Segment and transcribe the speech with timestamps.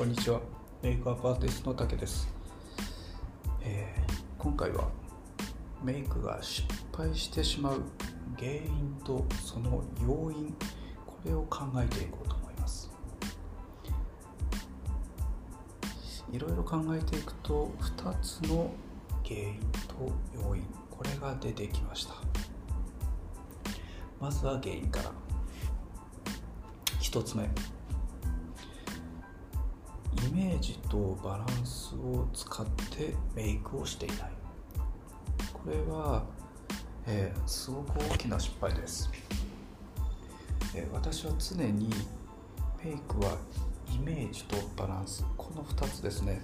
[0.00, 0.40] こんにちは。
[0.82, 2.26] メイクアップアーティストの竹です、
[3.60, 4.88] えー今回は
[5.84, 7.82] メイクが失敗してしまう
[8.38, 10.56] 原因とその要因
[11.06, 12.90] これを考えていこうと思います。
[16.32, 18.72] いろいろ考えていくと2つの
[19.22, 20.10] 原因と
[20.42, 22.14] 要因これが出てきました。
[24.18, 25.12] まずは原因から。
[27.02, 27.50] 1つ目。
[30.30, 34.18] イメージとバランスを使ってメイクをしていない。
[35.52, 36.22] これは、
[37.06, 39.10] えーすごく大きな失敗です、
[40.76, 41.90] えー私は常に
[42.84, 43.36] メイクは
[43.92, 46.40] イメージとバランスこの2つですね。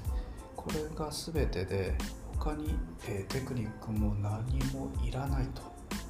[0.56, 1.96] これが全てで
[2.40, 2.74] 他に、
[3.08, 4.42] えーテクニックも何
[4.74, 5.62] もいらないと、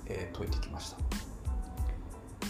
[0.06, 0.96] えー説いてきました。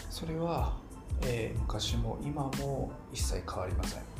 [0.08, 0.76] それは、
[1.22, 4.15] え昔も今も一切変わりません。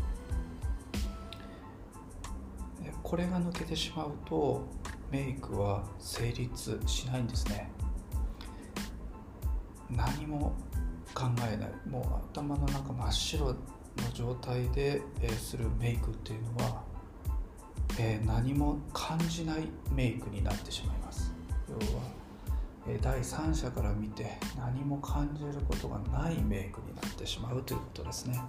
[3.07, 4.67] これが抜けてしまうと
[5.13, 7.71] メイクは成立しないんですね。
[9.89, 10.57] 何も
[11.15, 11.71] 考えない。
[11.89, 13.55] もう頭の中真っ白の
[14.13, 16.83] 状態で、えするメイクっていうのは、
[17.97, 21.33] え何も感じないメイクになってしまいます。
[21.69, 22.03] 要は、
[22.89, 28.41] え第三者から見て何も感じることがないメイクになってしまうということですね。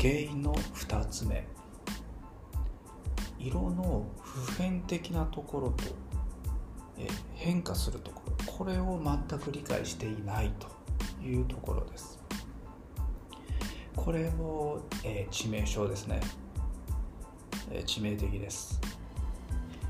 [0.00, 1.44] 原因の2つ目。
[3.38, 5.84] 色の普遍的なところと
[7.34, 8.52] 変化するところ。
[8.52, 10.68] これを全く理解していないと
[11.22, 12.18] いうところです。
[13.96, 16.20] これも、え致命傷ですね、
[17.84, 18.80] 致命的です。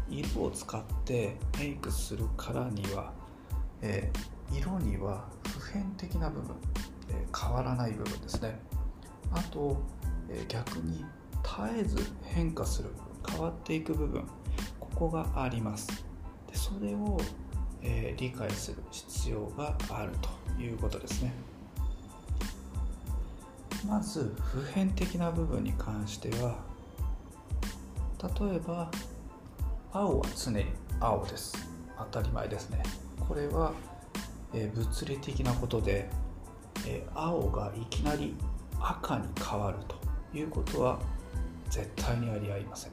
[0.09, 3.13] 色を使ってメイクするからには、
[3.83, 4.11] え
[4.51, 6.57] 色には普遍的な部分、
[7.11, 8.59] え変わらない部分ですね。
[9.31, 9.77] あと、
[10.29, 11.05] え逆に
[11.43, 12.91] 絶えず変化する
[13.29, 14.25] 変わっていく部分
[14.81, 15.89] ここがあります。
[16.51, 17.21] でそれを、
[17.83, 20.13] え理解する必要がある
[20.57, 21.33] ということですね。
[23.87, 26.59] まず普遍的な部分に関しては
[28.41, 28.91] 例えば
[29.93, 30.67] 青は常に
[31.01, 31.57] 青です。
[31.97, 32.83] 当たり前ですね。
[33.21, 33.73] これは、
[34.53, 36.11] え物理的なことで、
[36.87, 38.37] え青がいきなり
[38.81, 39.98] 赤に変わると。
[40.35, 40.99] いうことは
[41.71, 42.93] 絶対にありありません。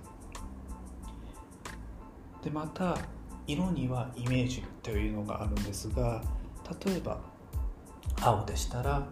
[2.44, 2.97] でまた
[3.47, 6.22] 色にはイメージというのがあるんですが
[6.85, 7.19] 例えば
[8.22, 9.07] 青でしたら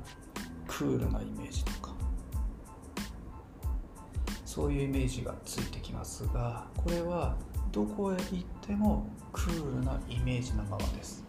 [0.67, 1.93] クールなイメージとか。
[4.45, 7.35] そういうイメージがついてきますがこれは
[7.71, 11.23] どこへ行ってもクールなイメージなままです。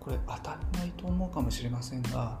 [0.00, 2.38] これ当たり前と思うかもしれませんが、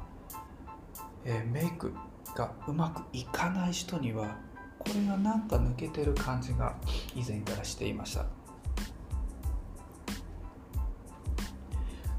[1.28, 1.92] えーメイク
[2.36, 4.36] がうまくいかない人には
[4.78, 6.76] これがなんか抜けてる感じが
[7.14, 8.26] 以前からしていました。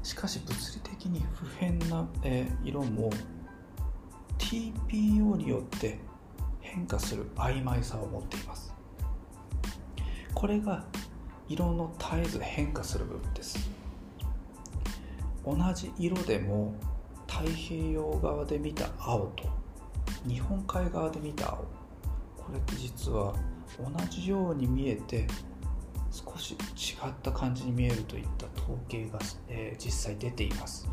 [0.02, 3.10] しかし物理的に不変な、えー色も
[4.38, 5.98] TPO によって
[6.60, 8.74] 変化する曖昧さを持っています。
[10.34, 10.84] これが
[11.48, 13.70] 色の絶えず変化する部分です。
[15.44, 16.74] 同じ色でも
[17.38, 19.44] 太平洋側で見た青と
[20.26, 21.58] 日本海側で見た青。
[22.36, 23.32] これって実は
[23.78, 25.24] 同じように見えて
[26.10, 26.56] 少し違
[27.08, 30.88] った感じに見えるといった統計が、えー実際出ています。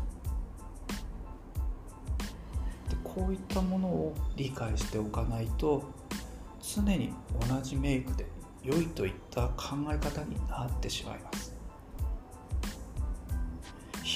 [2.90, 5.82] でこういったものを理解しておかないと
[6.62, 7.12] 常に
[7.48, 8.24] 同じメイクで
[8.62, 11.55] 良いといった考え方になってしまいます。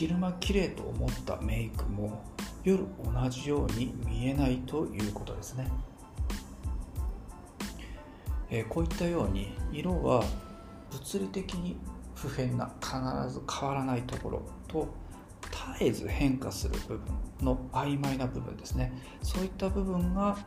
[0.00, 2.25] 昼間綺麗と思ったメイクも
[2.65, 5.71] 夜同じように見えないということですね、
[8.49, 10.25] えーこういったように色は
[10.91, 11.76] 物理的に
[12.14, 12.94] 不変な必
[13.31, 14.88] ず変わらないところと
[15.75, 17.06] 絶えず変化する部分
[17.43, 18.94] の曖昧な部分ですね。
[19.23, 20.38] そういった部分が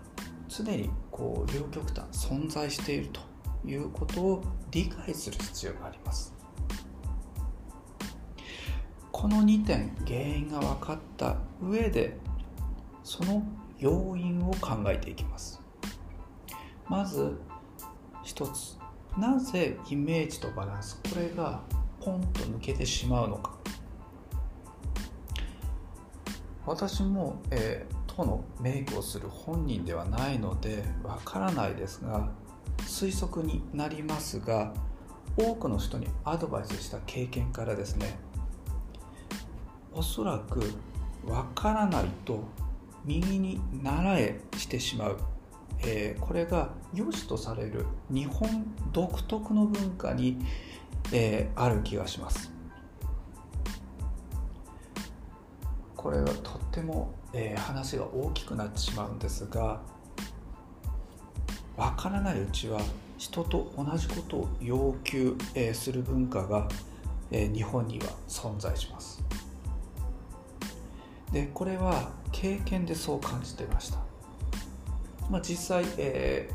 [0.48, 3.22] 常にこう両極端存在していると
[3.70, 6.33] いうことを理解する必要があります。
[9.24, 12.18] この2点原因が分かった上で
[13.06, 13.42] その
[13.80, 15.62] 要因を考えていきます。
[16.90, 17.40] まず
[18.22, 18.78] 一つ
[19.18, 21.62] なぜイメージとバランスこれが
[22.02, 23.54] ポンと抜けてしまうのか。
[26.66, 32.30] 私も、えー当のメイクをする本人ではないのでわからないですが
[32.82, 34.72] 推測になりますが
[35.36, 38.20] 多くの人にアドバイスした経験からですね
[39.96, 40.62] おそらく
[41.26, 42.44] わからないと
[43.06, 45.18] 右に習えしてしまう、
[45.86, 50.40] えー、これが良しとされる日本独特の文化に、
[51.12, 52.52] えー、ある気がします。
[56.04, 59.80] これはとっても、えー、話が大きくなってしまうんですが
[61.78, 62.82] わからないうちは
[63.18, 66.68] 人と同じことを要求、えー、する文化が、
[67.32, 69.23] えー、日本には存在します。
[71.34, 73.98] でこれは経験でそう感じてました、
[75.32, 76.48] まあ、実際、え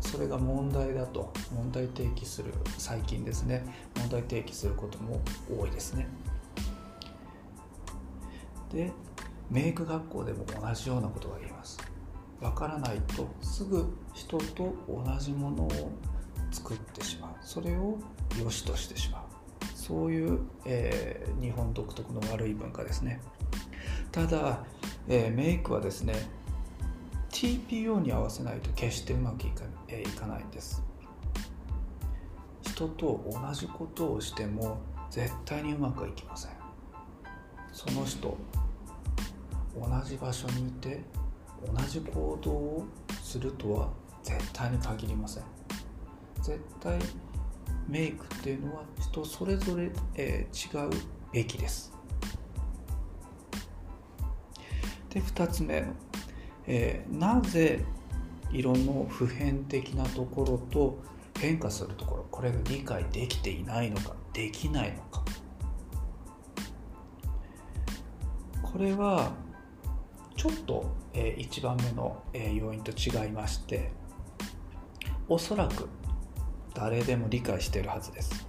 [0.00, 3.64] ー、それが問題だと問題提起する最近ですね。
[3.96, 5.20] 問題提起することも
[5.60, 6.08] 多いですね。
[8.72, 8.90] で
[9.50, 11.78] メイク学校でも同じようなことが言えます。
[12.40, 15.92] わからないとすぐ人と同じものを
[16.50, 17.30] 作ってしまう。
[17.42, 17.98] それを
[18.42, 19.22] 良しとしてしまう。
[19.74, 23.20] そういう、えー、日本独特の悪い文化ですね。
[24.14, 24.64] ただ、
[25.08, 26.14] えー、メイクはですね
[27.32, 30.84] TPO に合わせないと決してうまくいか,、えー、いかないんです。
[32.62, 34.78] 人と同じことをしても
[35.10, 36.52] 絶対にうまくいきません。
[37.72, 38.38] その人
[39.74, 41.02] 同じ場所にいて
[41.66, 42.84] 同じ行動を
[43.20, 43.88] するとは
[44.22, 45.42] 絶対に限りません。
[46.40, 47.00] 絶対
[47.88, 50.90] メイクっていうのは人それぞれ、えー、違う
[51.32, 51.93] べきです。
[55.14, 55.84] で2つ目、
[56.66, 57.84] えー、なぜ
[58.50, 60.98] 色の普遍的なところと
[61.38, 65.24] 変化するところこれが理解できていないのかできないのか。
[68.62, 69.32] これは
[70.36, 73.92] ちょっと、えー、1番目の、えー、要因と違いまして
[75.28, 75.88] おそらく
[76.74, 78.48] 誰でも理解しているはずです。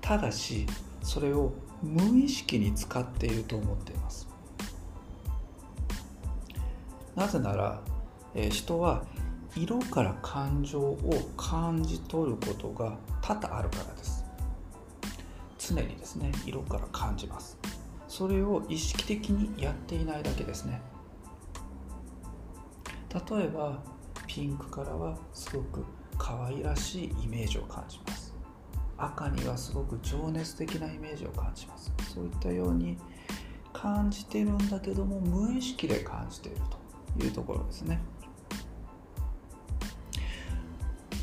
[0.00, 0.66] ただし
[1.02, 4.29] それを無意識に使っていると思っています。
[7.20, 7.82] なぜなら、
[8.34, 9.04] えー、人は
[9.54, 14.24] 色から感情を感じ取ることが多々あるからです。
[15.58, 17.58] 常にですね色から感じます。
[18.08, 20.80] それを意識的にやっていないだけですね。
[23.12, 23.82] 例えば
[24.26, 25.84] ピンクからはすごく
[26.16, 28.34] 可愛らしいイメージを感じます。
[28.96, 31.92] 赤にはすごく情熱的なイメージを感じます。
[32.14, 32.96] そういったように
[33.74, 36.79] 感じてるんだけども無意識で感じていると。
[37.18, 38.00] いうところですね。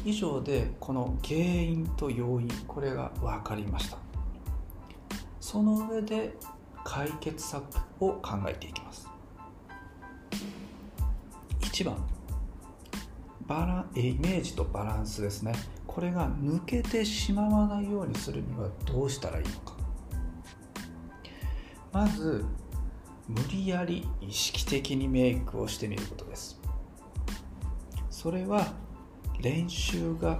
[0.06, 3.98] 以上でこの原因と要因これが分かりました。
[5.40, 6.38] その上で
[6.84, 7.64] 解決策
[8.00, 9.08] を考えていきます。
[11.60, 11.98] 1番
[13.46, 15.54] バライメージとバランスですね。
[15.86, 19.74] これが抜けてしまわないようにするにはどうしたらいいのか。
[21.92, 22.46] まず
[23.28, 26.62] 無理やり意識的にメイクをしてみることです。
[28.10, 28.74] それは
[29.42, 30.40] 練習が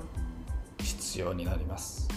[0.80, 2.08] 必要になります。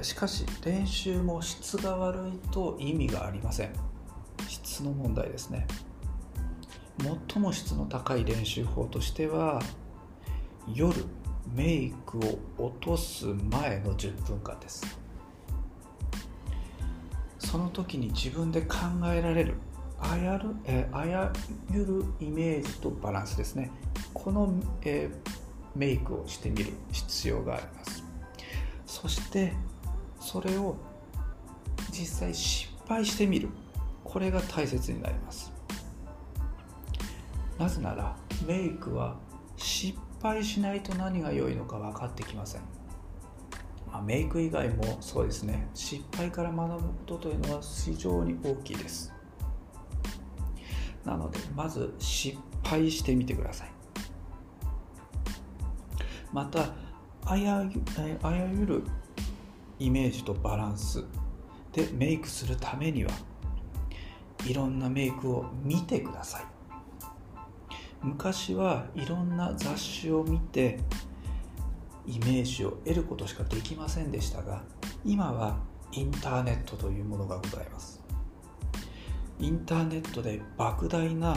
[0.00, 3.72] しかし練習も質が悪いと意味がありません。
[4.48, 5.66] 質の問題ですね。
[7.28, 9.60] 最も質の高い練習法としては
[10.72, 11.04] 夜
[11.52, 15.03] メイクを落とす前の10分間です。
[17.54, 18.78] その時に自分で考
[19.14, 19.54] えられる
[20.00, 21.32] あやる、えあや
[21.70, 23.70] ゆるイメージとバランスですね。
[24.12, 25.08] この、え
[25.76, 28.02] メイクをしてみる必要があります。
[28.86, 29.52] そして
[30.18, 30.76] それを
[31.92, 33.48] 実際失敗してみる。
[34.02, 35.52] これが大切になります。
[37.56, 38.16] なぜなら
[38.48, 39.14] メイクは
[39.56, 42.62] 失敗しないと何が良いのか分かってきません、
[43.94, 45.68] まあ、メイク以外もそうですね。
[45.72, 49.14] 失敗から学ぶことというのは非常に大きいです。
[51.04, 53.72] なのでまず失敗してみてください。
[56.32, 56.74] また
[57.24, 57.64] あや
[58.24, 58.82] あやゆる
[59.78, 61.04] イメージとバランス。
[61.72, 63.12] でメイクするためには
[64.44, 66.44] いろんなメイクを見てください。
[68.02, 70.80] 昔はいろんな雑誌を見て
[72.06, 74.62] イメージを得ることしかできませんでしたが
[75.04, 75.58] 今は
[75.92, 78.02] インターネットというものがございます。
[79.38, 81.36] インターネットで莫大な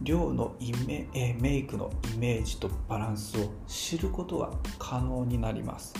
[0.00, 1.08] 量のイメ
[1.40, 5.94] メイクのイメージとバランスを知ることが可能になります。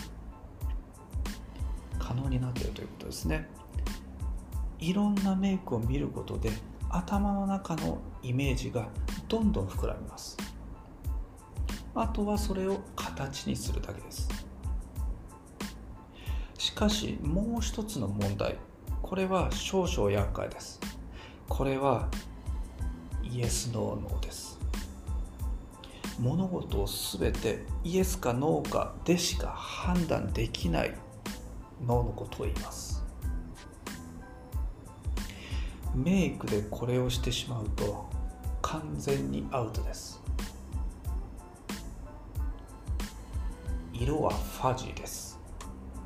[1.99, 3.49] 可能になっているということですね。
[4.79, 6.51] いろんなメイクを見ることで
[6.91, 8.89] 頭の中のイメージが
[9.29, 10.37] どんどん膨らみます。
[11.95, 14.29] あとはそれを形にするだけです。
[16.59, 18.57] しかしもう一つの問題。
[19.03, 20.81] これは少々厄介です。
[21.49, 22.09] これは
[23.23, 24.59] イエス・ノー・ノーです。
[26.19, 26.87] 物事を
[27.19, 30.95] 全てイエスかノーかでしか判断できない
[31.85, 33.03] 脳のことを言います。
[35.95, 38.09] メイクでこれをしてしまうと
[38.63, 40.22] 完全にアウトです。
[44.03, 45.39] 色はファジーです。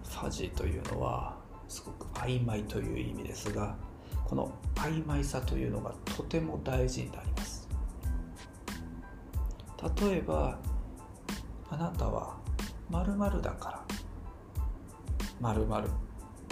[0.04, 1.34] ファジーというのは
[1.66, 3.74] すごく曖昧という意味ですが
[4.26, 7.66] この曖昧さというのがとても大事になります。
[10.00, 10.58] 例えば
[11.70, 12.36] あなたは
[12.90, 13.84] 〇〇だから
[15.40, 15.88] 〇〇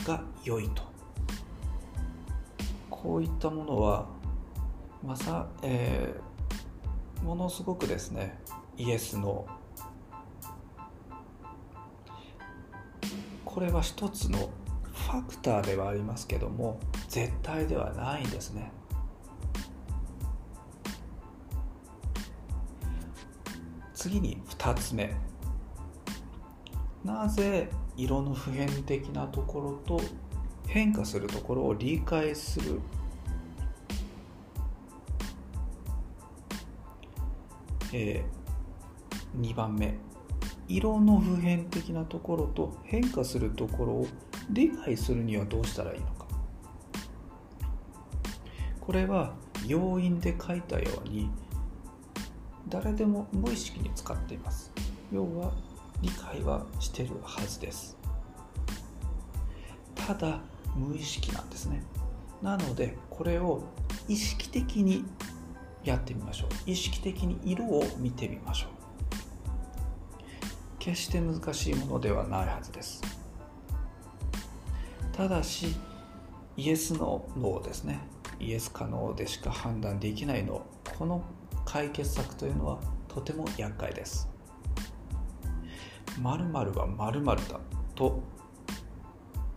[0.06, 0.82] が良いと。
[2.88, 4.06] こういったものは
[5.04, 8.38] まさ、えー、ものすごくですね
[8.78, 9.46] イエスの
[13.54, 14.50] これは一つの
[14.82, 18.73] ファクターではありますけども絶対ではないんですね。
[23.94, 25.14] 次に2つ目。
[27.04, 30.00] なぜ色の普遍的なところと
[30.66, 32.80] 変化するところを理解する？
[37.92, 39.96] えー、2番目。
[40.68, 44.06] 色の普遍的なところと変化するところを
[44.50, 46.26] 理解するにはどうしたらいいのか。
[48.80, 49.35] これは
[49.66, 51.30] 要因で書いたように
[52.68, 54.73] 誰でも無意識に使っています。
[55.12, 55.52] 要は
[56.02, 57.97] 理解はしてるはずです。
[59.94, 60.40] ただ
[60.76, 61.83] 無意識なんですね。
[62.42, 63.64] なのでこれを
[64.06, 65.04] 意識的に
[65.83, 66.49] やってみましょう。
[66.71, 68.74] 意識的に色を見てみましょう。
[70.84, 73.00] 決して難しいものではないはずです。
[75.14, 75.74] ただし
[76.58, 78.00] イエスのノーですね。
[78.38, 80.66] イエスかノーでしか判断できないの
[80.98, 81.24] この
[81.64, 84.28] 解決策というのはとても厄介です。
[86.20, 87.60] 〇〇は〇〇だ
[87.94, 88.22] と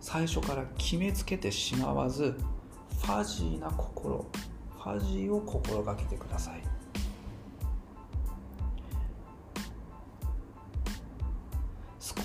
[0.00, 2.38] 最初から決めつけてしまわず
[3.02, 4.26] ファジーな心
[4.78, 6.67] ファジーを心がけてください。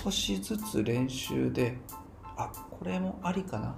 [0.04, 1.78] 少しずつ練習で
[2.36, 3.74] あこれもありかな。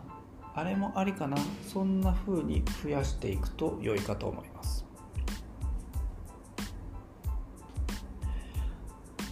[0.57, 1.37] あれもありかな。
[1.63, 4.85] そんな風に増やしていくと良いかと思います、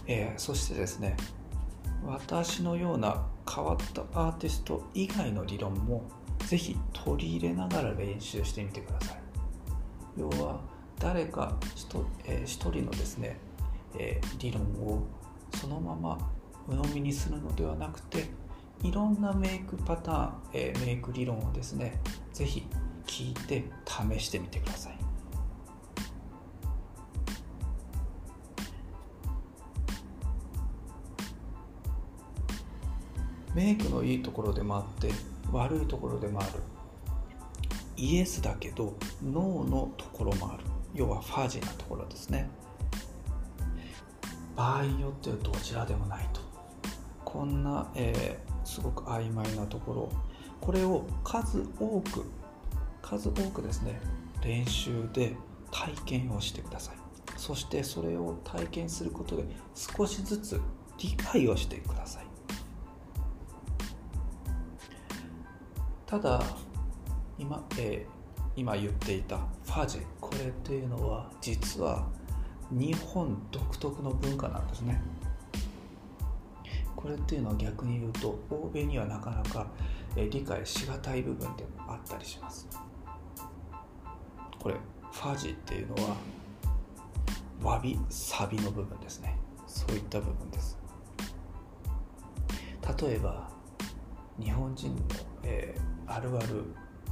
[0.07, 1.17] えー、そしてですね
[2.05, 6.03] 私のような変わったアーティスト以外の理論も
[6.45, 9.19] ぜひ取り入れながら練習してみてください。
[10.15, 10.61] 要は
[10.97, 13.37] 誰か一,、えー、一人のですね、
[13.99, 15.05] えー、理論を
[15.55, 16.31] そのまま
[16.67, 18.25] 鵜呑みにするのではなくて
[18.81, 21.99] いろんなメイクパターン、えー、メイク理論をですね
[22.33, 22.67] ぜひ
[23.05, 24.97] 聞いて試してみてください。
[33.53, 35.09] メイクのいいところでもあって
[35.53, 36.49] 悪いところでもある。
[37.95, 40.63] イエスだけどノーのところもある。
[40.93, 42.49] 要はファージーなところですね。
[44.55, 46.24] 場合によってはどちらでもない。
[47.35, 50.09] こんな、えー、すごく曖昧なところ。
[50.61, 52.25] これを数多く
[53.01, 53.99] 数多くですね
[54.41, 55.35] 練習で
[55.69, 56.95] 体験をしてください。
[57.35, 59.43] そしてそれを体験することで
[59.75, 60.61] 少しずつ
[60.97, 62.25] 理解をしてください。
[66.05, 66.41] ただ
[67.37, 72.07] 今,、えー、今言っていたファジこれっていうのは実は
[72.71, 75.01] 日本独特の文化なんですね。
[77.05, 79.67] これっていうのは逆に言うと欧米にはなかなか
[80.15, 82.67] 理解しがたい部分でもあったりします。
[84.59, 84.75] これ
[85.11, 86.15] ファジっていうのは
[87.61, 89.37] わびサビの部分ですね。
[89.67, 90.79] そういった部分です。
[92.99, 93.51] 例えば
[94.41, 95.01] 日本人の、
[95.43, 96.65] えーあるある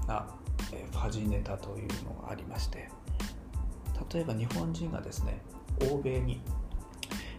[0.07, 0.27] な、
[0.71, 2.89] えファジネタというのがありまして
[4.13, 5.41] 例えば日本人がですね
[5.91, 6.41] 欧米に、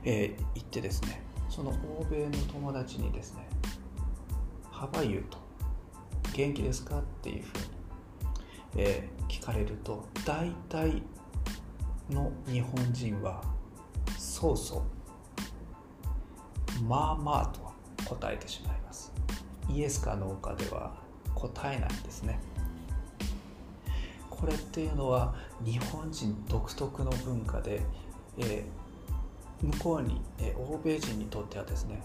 [0.02, 1.22] えー、行ってですね
[1.54, 3.48] その欧米の友達にですね
[4.72, 5.38] 「ハバユと
[6.32, 7.64] 元気ですか?」っていうふうに、
[8.74, 11.00] えー、聞かれると大体
[12.10, 13.40] の日本人は
[14.18, 14.82] 「そうそう」
[16.82, 17.60] 「まあまあ」と
[18.04, 19.12] 答えてしまいます
[19.68, 20.96] イエスかノーかでは
[21.36, 22.40] 答えないんですね
[24.28, 27.80] これっていうのは日本人独特の文化で、
[28.38, 28.83] えー、
[29.64, 32.02] 向こうに、え、欧米人にとってはですね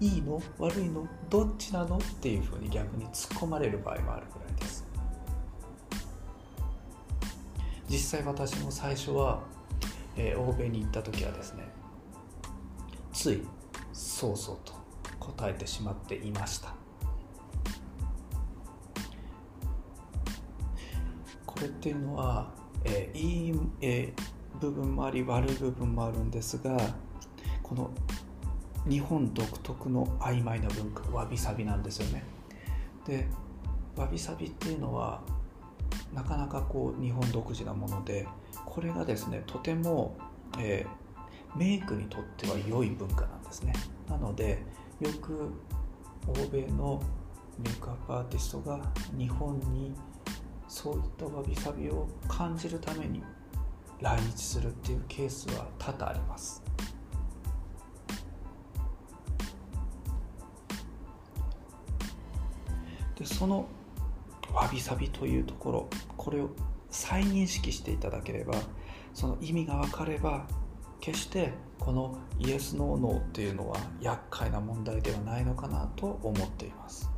[0.00, 0.40] いいの？
[0.58, 1.06] 悪いの？
[1.28, 1.98] どっちなの？
[1.98, 4.86] っていうふうに逆に突っ込まれる場合もあるぐらいです。
[7.88, 9.42] 実際私も最初は、
[10.16, 11.64] えー、欧米に行った時はですね
[13.12, 13.46] つい
[13.92, 14.72] そうそうと
[15.18, 16.72] 答えてしまっていました。
[21.44, 22.50] これっていうのは、
[22.84, 24.22] えー、いい、えー、
[24.60, 26.78] 部分もあり悪い部分もあるんですが
[27.62, 27.90] この
[28.88, 32.24] 日本独特の曖昧な文化わびさびなんですよね。
[33.06, 33.28] で
[33.96, 35.22] わびさびっていうのは
[36.14, 38.26] なかなかこう日本独自なもので
[38.64, 40.16] これがですねとても、
[40.58, 43.72] えー、メイクにとっては良い文化なんですね。
[44.08, 44.62] なので
[45.00, 45.50] よく
[46.26, 47.02] 欧米の
[47.58, 48.80] メイクアップアーティストが
[49.16, 49.94] 日本に
[50.68, 53.22] そういったわびさびを感じるために
[54.00, 56.62] 来日するっていうケースは多々あります。
[63.18, 63.66] でその
[64.52, 66.50] わびさびというところこれを
[66.88, 68.54] 再認識していただければ
[69.12, 70.46] その意味が分かれば
[71.00, 77.10] 決してこのイエス・ノー・ノーっていうのは厄介な問題ではないのかなと思っています。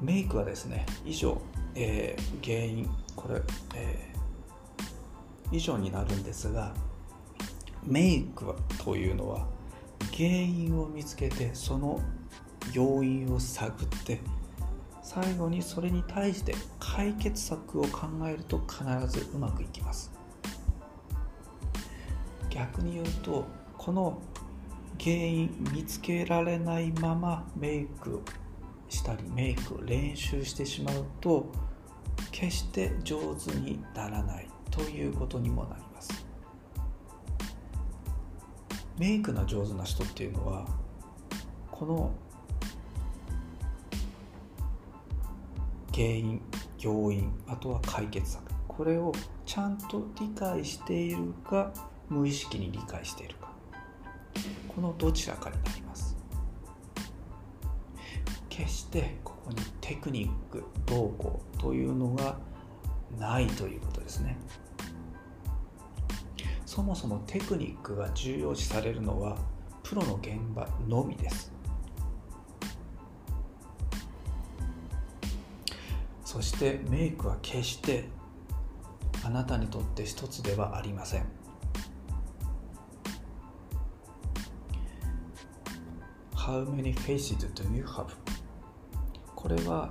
[0.00, 1.40] メイクはですね以上、
[1.74, 3.40] えー、原因これ、
[3.74, 6.74] えー、以上になるんですが
[7.84, 9.46] メイクというのは
[10.12, 12.00] 原因を見つけてその
[12.72, 14.20] 要因を探って
[15.02, 20.12] 最後にそれに対して解決策を考えると必ずうまくいきます。
[22.50, 23.46] 逆に言うと
[23.78, 24.20] この
[25.02, 28.22] 原因見つけられないままメイク
[28.90, 31.50] したりメイクを練習してしまうと
[32.30, 36.26] 決して上手にならないということにもなります。
[38.98, 40.66] メイクが上手な人っていうのは
[41.70, 42.12] この
[45.94, 46.42] 原因
[46.78, 49.12] 要因あとは解決策これを
[49.46, 51.72] ちゃんと理解しているか
[52.08, 53.50] 無意識に理解しているか
[54.68, 56.09] このどちらかになります。
[58.60, 62.36] 決してここにテクニックどうこうというのが
[63.18, 64.36] ないということですね。
[66.66, 69.38] そもそもテクニックが重要視されるのは
[69.82, 71.52] プロの現場のみです。
[76.24, 78.08] そしてメイクは決して
[79.24, 81.24] あなたにとって一つではありません。
[86.36, 88.19] How many faces do you have?
[89.40, 89.90] これは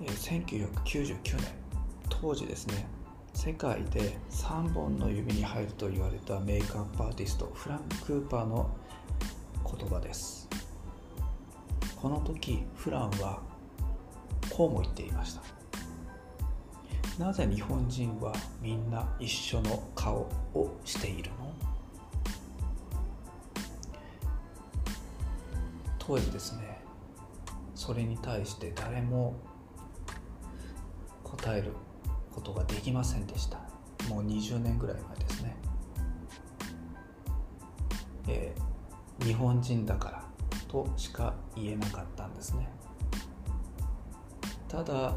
[0.00, 1.60] 1999年。
[2.08, 2.86] 当時ですね。
[3.32, 8.70] 世界で3本の指に入ると言われたメイクアップアーティストフランク・クーパーの
[9.64, 10.46] 言葉です。
[11.96, 13.40] この時フランは
[14.50, 15.42] こうも言っていました。
[17.18, 21.50] なぜ日本人はみんな一緒の顔をしているの？
[25.98, 26.69] 当時ですね
[27.90, 29.34] それに対して誰も
[31.24, 31.72] 答える
[32.32, 33.58] ことができませんでした。
[34.08, 35.56] もう20年ぐらい前ですね、
[38.28, 40.24] えー、日本人だから
[40.68, 42.68] としか言えなかったんですね。
[44.68, 45.12] ただ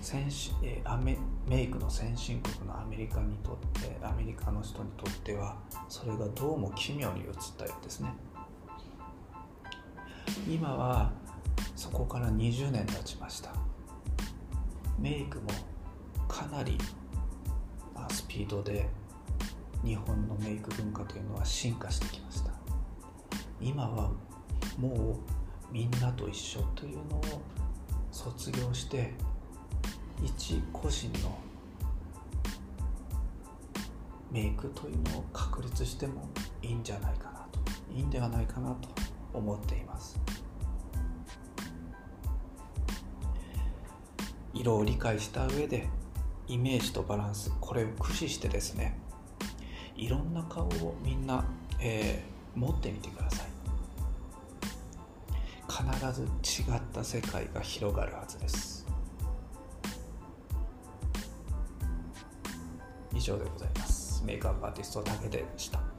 [0.00, 0.30] 先
[0.62, 5.56] えー、アメメイクの先進国のアメリカにとってアメリカの人にとっては
[5.88, 7.26] それがどうも奇妙に映っ
[7.58, 8.14] たようですね。
[10.48, 11.10] 今は
[11.76, 13.54] そこから20年経ちました。
[14.98, 15.48] メイクも
[16.28, 16.76] かなり
[18.10, 18.88] スピードで
[19.84, 22.50] 日本のメイク文化というのは進化してきました。
[23.60, 24.10] 今は
[24.78, 25.18] も
[25.70, 27.22] うみんなと一緒というのを
[28.10, 29.14] 卒業して
[30.22, 31.38] 一個人の
[34.30, 36.28] メイクというのを確立しても
[36.62, 37.60] いいんじゃないかなと。
[37.94, 38.88] いいんではないかなと。
[39.32, 40.18] 思っています。
[44.52, 45.88] 色を理解した上で
[46.48, 48.98] イメージとバランスこれを駆使してですね
[49.96, 51.44] いろんな顔をみんな、
[51.80, 53.46] えー、持ってみてください。
[55.70, 56.22] 必ず
[56.62, 58.86] 違った世界が広がるはずです。
[63.14, 64.22] 以上でございます。
[64.24, 65.89] メイクアップアーティストだけでした。